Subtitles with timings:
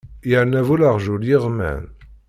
[0.29, 1.83] Yerna bu lerjul yeɣman.